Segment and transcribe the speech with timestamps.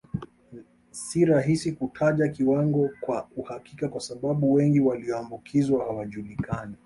[0.91, 6.75] Si rahisi kutaja kiwango kwa uhakika kwa sababu wengi walioambukizwa hawajulikani